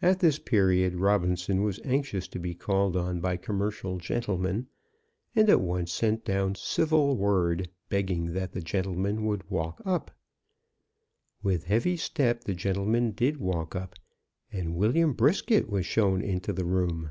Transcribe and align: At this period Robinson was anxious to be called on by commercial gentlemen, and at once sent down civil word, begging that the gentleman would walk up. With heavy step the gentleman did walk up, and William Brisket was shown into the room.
At 0.00 0.20
this 0.20 0.38
period 0.38 0.94
Robinson 1.00 1.64
was 1.64 1.80
anxious 1.84 2.28
to 2.28 2.38
be 2.38 2.54
called 2.54 2.96
on 2.96 3.20
by 3.20 3.36
commercial 3.36 3.98
gentlemen, 3.98 4.68
and 5.34 5.50
at 5.50 5.60
once 5.60 5.92
sent 5.92 6.24
down 6.24 6.54
civil 6.54 7.16
word, 7.16 7.68
begging 7.88 8.34
that 8.34 8.52
the 8.52 8.60
gentleman 8.60 9.26
would 9.26 9.50
walk 9.50 9.82
up. 9.84 10.12
With 11.42 11.64
heavy 11.64 11.96
step 11.96 12.44
the 12.44 12.54
gentleman 12.54 13.10
did 13.10 13.38
walk 13.38 13.74
up, 13.74 13.96
and 14.52 14.76
William 14.76 15.12
Brisket 15.12 15.68
was 15.68 15.84
shown 15.84 16.22
into 16.22 16.52
the 16.52 16.64
room. 16.64 17.10